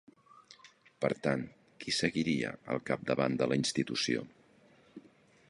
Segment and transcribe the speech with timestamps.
[1.03, 1.43] Per tant,
[1.83, 4.27] qui seguiria al capdavant de la institució?